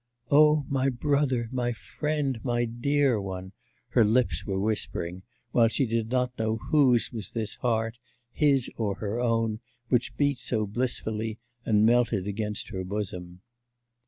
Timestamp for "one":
3.21-3.51